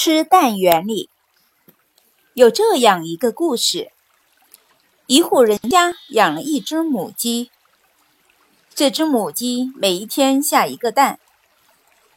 [0.00, 1.10] 吃蛋原理
[2.32, 3.90] 有这样一个故事：
[5.08, 7.50] 一户人家养了一只母鸡，
[8.72, 11.18] 这只母鸡每一天下一个蛋。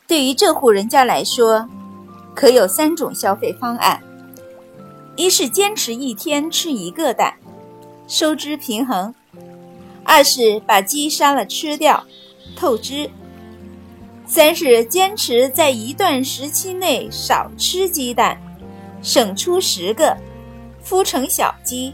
[0.05, 1.67] 对于这户人家来说，
[2.35, 4.03] 可有三种消费方案：
[5.15, 7.39] 一是坚持一天吃一个蛋，
[8.07, 9.11] 收支平衡；
[10.05, 12.05] 二是把鸡杀了吃掉，
[12.55, 13.09] 透支。
[14.33, 18.37] 三是坚持在一段时期内少吃鸡蛋，
[19.03, 20.15] 省出十个，
[20.81, 21.93] 孵成小鸡。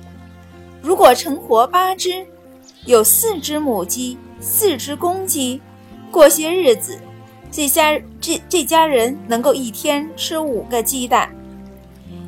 [0.80, 2.24] 如果成活八只，
[2.86, 5.60] 有四只母鸡，四只公鸡。
[6.12, 7.00] 过些日子，
[7.52, 11.36] 这家这这家人能够一天吃五个鸡蛋。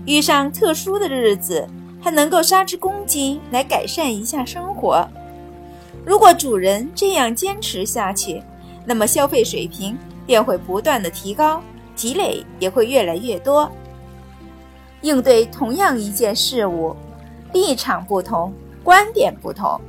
[0.07, 1.67] 遇上特殊的日子，
[2.01, 5.07] 还能够杀只公鸡来改善一下生活。
[6.03, 8.41] 如果主人这样坚持下去，
[8.85, 11.61] 那么消费水平便会不断的提高，
[11.95, 13.71] 积累也会越来越多。
[15.01, 16.95] 应对同样一件事物，
[17.53, 18.53] 立场不同，
[18.83, 19.79] 观点不同，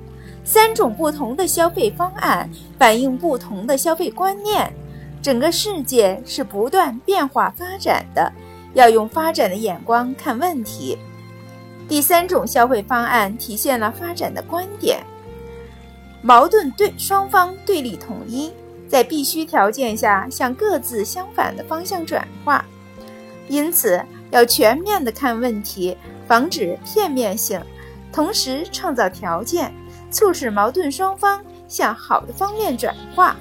[0.44, 2.48] 三种不同的消费方案
[2.78, 4.72] 反映不同的消费观念。
[5.22, 8.32] 整个世界是不断变化发展的，
[8.72, 10.96] 要用发展的眼光看问题。
[11.88, 15.04] 第三种消费方案体现了发展的观点，
[16.22, 18.52] 矛盾对双方对立统一。
[18.90, 22.64] 在必须条件下向各自相反的方向转化，
[23.46, 25.96] 因此要全面的看问题，
[26.26, 27.62] 防止片面性，
[28.12, 29.72] 同时创造条件，
[30.10, 33.36] 促使矛盾双方向好的方面转化。